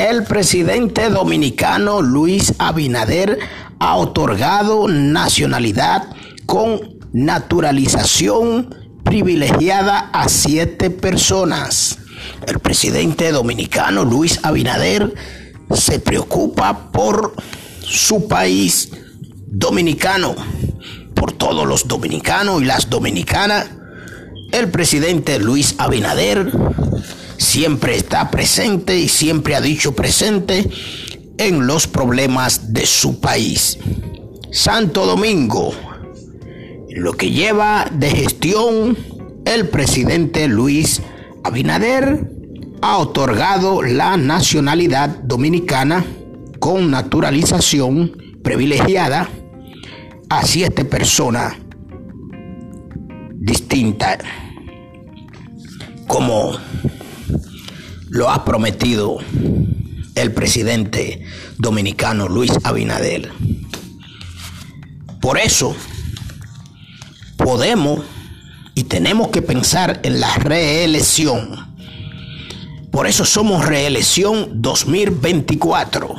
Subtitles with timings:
[0.00, 3.38] el presidente dominicano Luis Abinader
[3.80, 6.08] ha otorgado nacionalidad
[6.46, 6.80] con
[7.12, 8.74] naturalización
[9.04, 11.98] privilegiada a siete personas.
[12.46, 15.12] El presidente dominicano Luis Abinader
[15.74, 17.34] se preocupa por
[17.82, 18.92] su país
[19.48, 20.34] dominicano,
[21.14, 23.68] por todos los dominicanos y las dominicanas.
[24.50, 26.50] El presidente Luis Abinader
[27.40, 30.68] siempre está presente y siempre ha dicho presente
[31.38, 33.78] en los problemas de su país.
[34.52, 35.72] Santo Domingo,
[36.90, 38.96] lo que lleva de gestión
[39.46, 41.00] el presidente Luis
[41.42, 42.30] Abinader
[42.82, 46.04] ha otorgado la nacionalidad dominicana
[46.58, 48.12] con naturalización
[48.44, 49.28] privilegiada
[50.28, 51.54] a siete personas
[53.38, 54.18] distintas
[56.06, 56.58] como
[58.20, 59.16] lo ha prometido
[60.14, 61.24] el presidente
[61.56, 63.32] dominicano Luis Abinader.
[65.22, 65.74] Por eso
[67.38, 68.00] podemos
[68.74, 71.74] y tenemos que pensar en la reelección.
[72.90, 76.14] Por eso somos reelección 2024.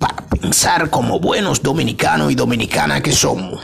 [0.00, 3.62] Para pensar como buenos dominicanos y dominicanas que somos.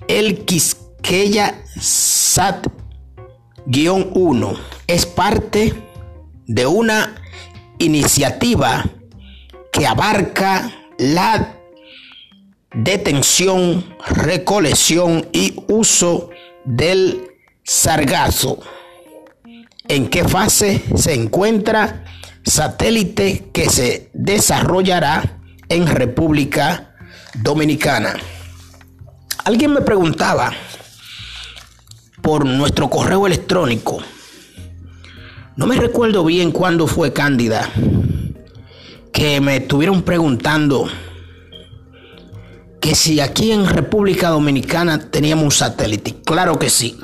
[0.06, 2.69] El Quisqueya Sat
[3.66, 4.52] 1
[4.86, 5.74] es parte
[6.46, 7.12] de una
[7.80, 8.88] iniciativa
[9.72, 11.56] que abarca la
[12.72, 16.31] detención, recolección y uso
[16.64, 17.31] del
[17.64, 18.58] sargazo.
[19.88, 22.04] ¿En qué fase se encuentra
[22.44, 26.94] satélite que se desarrollará en República
[27.34, 28.14] Dominicana?
[29.44, 30.52] Alguien me preguntaba
[32.22, 33.98] por nuestro correo electrónico.
[35.56, 37.69] No me recuerdo bien cuándo fue Cándida
[39.12, 40.88] que me estuvieron preguntando
[42.94, 46.16] si aquí en República Dominicana teníamos un satélite.
[46.24, 46.98] Claro que sí.